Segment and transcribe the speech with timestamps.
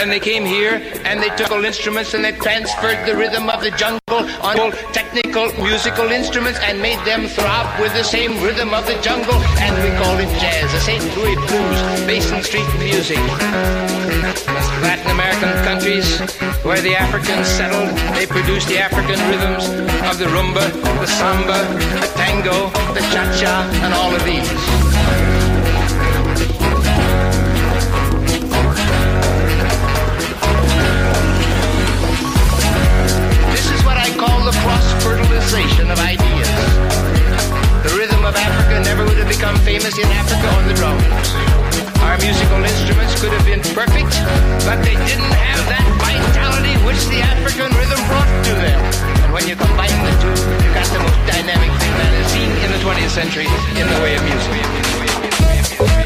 [0.00, 3.60] Then they came here and they took all instruments and they transferred the rhythm of
[3.60, 8.72] the jungle on all technical musical instruments and made them throb with the same rhythm
[8.72, 9.34] of the jungle.
[9.60, 11.04] And we call it jazz, the St.
[11.18, 13.18] Louis blues, Basin Street music.
[14.80, 16.18] Latin American countries
[16.64, 19.68] where the Africans settled, they produced the African rhythms
[20.08, 20.64] of the rumba,
[20.98, 21.60] the samba,
[22.00, 25.39] the tango, the cha-cha, and all of these.
[39.40, 41.00] Become famous in Africa on the drums.
[42.04, 44.12] Our musical instruments could have been perfect,
[44.68, 48.76] but they didn't have that vitality which the African rhythm brought to them.
[49.24, 52.52] And when you combine the two, you got the most dynamic thing that is seen
[52.52, 53.48] in the 20th century
[53.80, 55.99] in the way of music.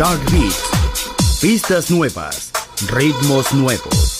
[0.00, 0.54] Shark Beat.
[1.42, 2.50] Pistas nuevas,
[2.88, 4.19] ritmos nuevos.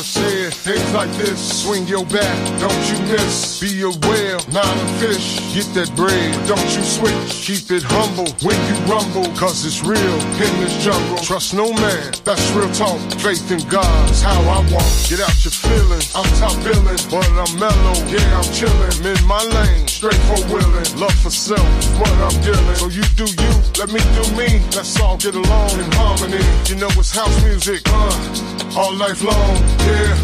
[0.00, 1.62] Daughter said things like this.
[1.62, 3.60] Swing your bat, don't you miss.
[3.60, 5.36] Be a whale, not a fish.
[5.52, 7.44] Get that bread, don't you switch.
[7.44, 11.18] Keep it humble when you rumble, cause it's real in this jungle.
[11.18, 12.98] Trust no man, that's real talk.
[13.20, 14.88] Faith in God's how I walk.
[15.04, 17.96] Get out your feelings, I'm top billing, but I'm mellow.
[18.08, 20.88] Yeah, I'm chillin', in my lane, straight for willing.
[20.96, 21.60] Love for self,
[22.00, 22.76] what I'm dealing.
[22.80, 24.48] So you do you, let me do me.
[24.72, 26.40] Let's all get along in harmony.
[26.72, 29.52] You know it's house music, uh, all life long.
[29.84, 30.16] Yeah,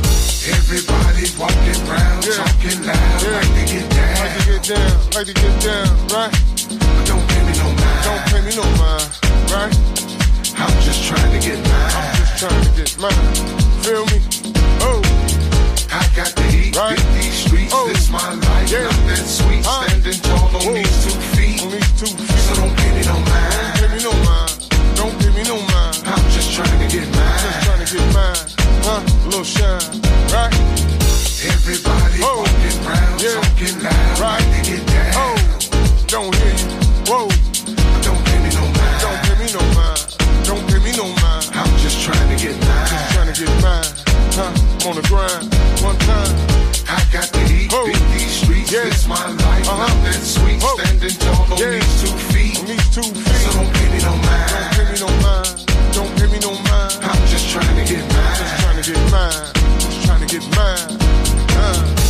[0.57, 2.41] Everybody walking around Yeah.
[2.41, 3.37] talking loud Yeah.
[3.37, 4.17] like they get down.
[4.17, 6.33] like to get down, like to get down, right?
[6.97, 8.01] But don't pay me no mind.
[8.09, 9.11] Don't pay me no mind,
[9.53, 9.75] right?
[10.57, 11.93] I'm just trying to get mine.
[12.01, 13.25] I'm Just trying to get mine.
[13.85, 14.19] Feel me?
[14.89, 15.01] Oh,
[15.97, 16.97] I got to eat, Right.
[16.97, 17.73] beat these streets.
[17.75, 17.89] Oh.
[17.89, 18.85] This my life, Yeah.
[18.85, 19.65] not that sweet.
[19.65, 19.87] Huh.
[19.89, 20.75] Standing tall on Whoa.
[20.75, 21.63] these two feet.
[21.63, 22.39] on these two feet.
[22.47, 23.53] So don't pay me no mind.
[23.57, 24.53] Don't pay me no mind.
[25.01, 25.97] Don't give me no mind.
[26.05, 27.41] I'm just trying to get mine.
[27.45, 28.45] Just trying to get mine.
[28.87, 29.01] Huh?
[29.01, 29.89] A little shine,
[30.37, 30.53] right?
[31.53, 32.45] Everybody Oh.
[32.45, 33.41] walking around Yeah.
[33.41, 34.41] talking loud Right.
[34.41, 35.13] like they get down.
[35.17, 35.37] Oh,
[36.07, 36.69] don't hear you.
[37.09, 37.29] Whoa,
[38.07, 39.01] don't pay me no mind.
[39.05, 40.01] don't pay me no mind.
[40.45, 41.47] Don't pay me no mind.
[41.55, 42.87] I'm just trying to get mine.
[42.93, 43.93] Just Trying to get mine.
[44.39, 44.53] Huh?
[44.87, 45.53] On the grind.
[45.83, 46.31] One time.
[46.87, 47.87] I got to eat, Oh.
[47.87, 48.71] beat these streets.
[48.71, 48.85] Yeah.
[48.85, 50.05] This my life, Uh-huh.
[50.05, 50.63] that sweet.
[50.63, 50.79] Oh.
[50.79, 51.71] Standing tall on Yeah.
[51.75, 52.59] these two feet.
[52.61, 54.51] On these two So don't pay me no mind.
[54.55, 55.55] Don't pay me no mind.
[55.93, 56.95] Don't pay me no mind.
[57.03, 58.37] I'm just trying to get mine.
[58.39, 59.53] Just trying to get mine.
[59.83, 60.99] Just trying to get mine.
[61.59, 62.06] Uh.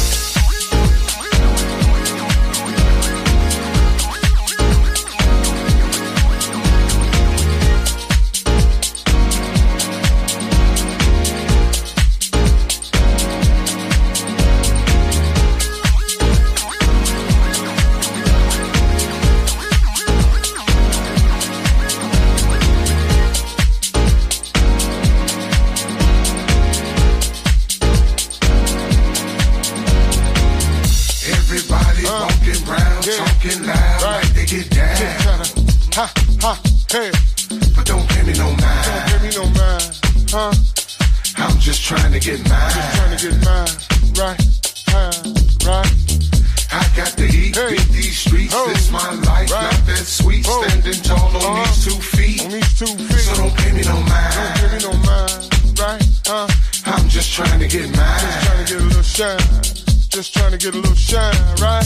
[60.16, 61.85] Just trying to get a little shine, right?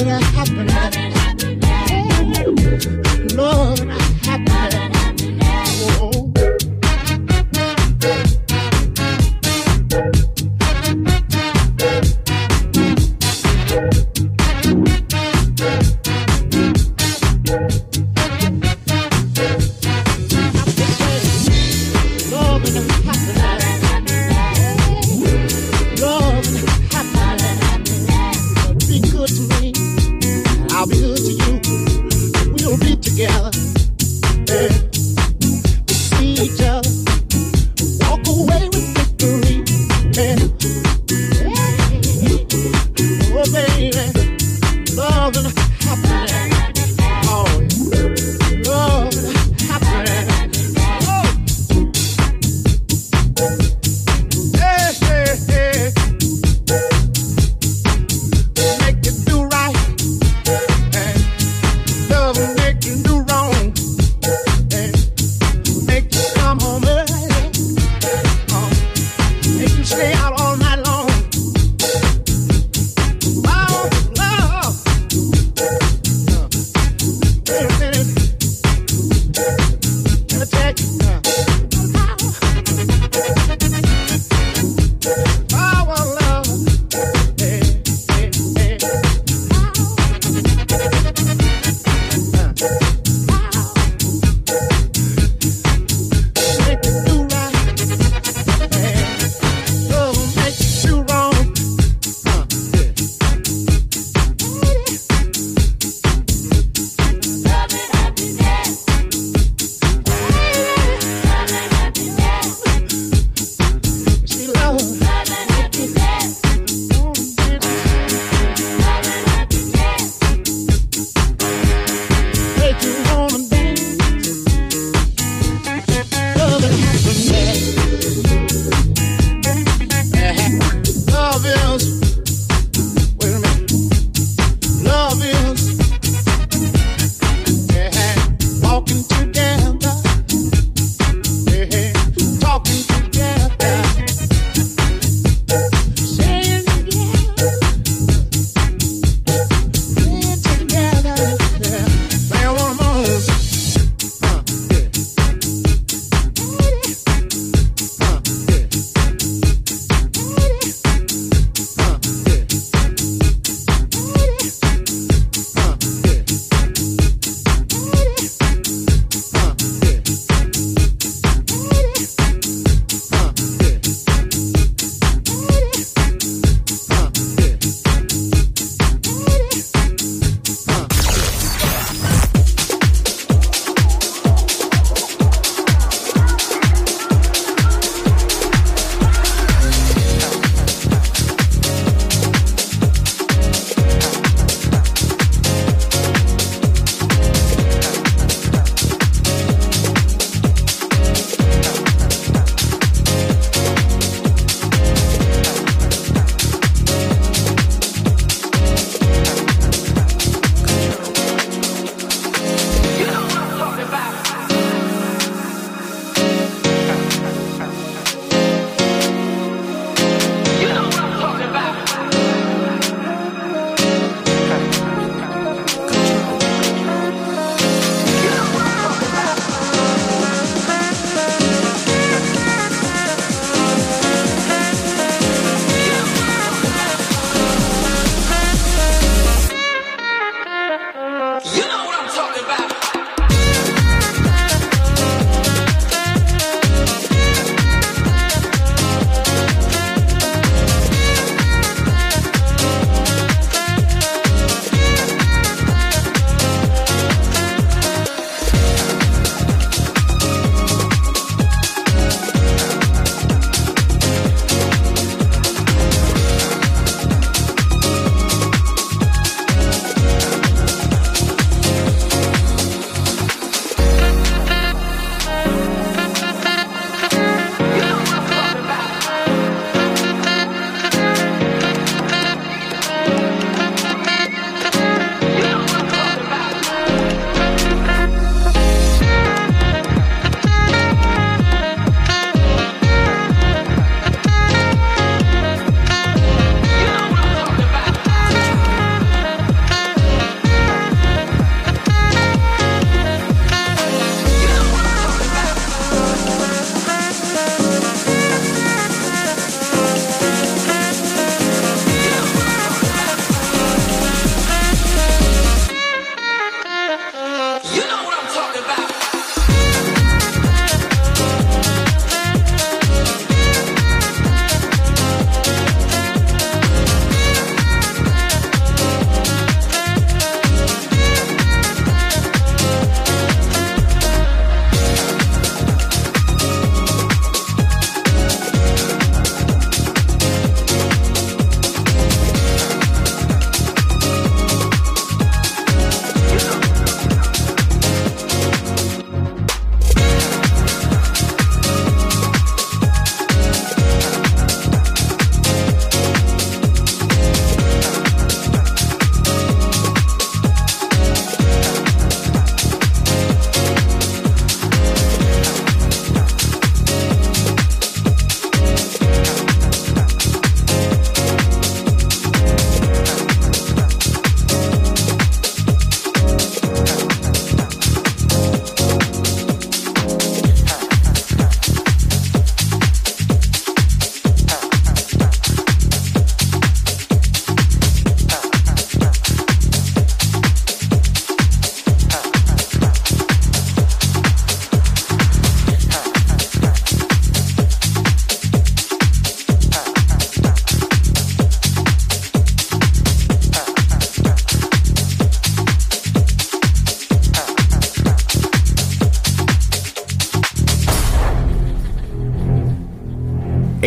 [0.00, 0.49] we don't have